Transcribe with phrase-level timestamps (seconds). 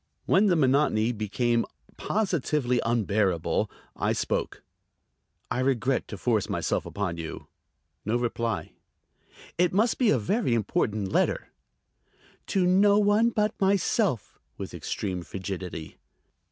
[0.25, 1.63] When the monotony became
[1.95, 4.63] positively unbearable I spoke.
[5.51, 7.45] "I regret to force myself upon you."
[8.03, 8.71] No reply.
[9.59, 11.49] "It must be a very important letter."
[12.47, 15.99] "To no one but myself," with extreme frigidity.